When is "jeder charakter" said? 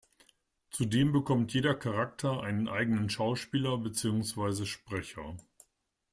1.53-2.41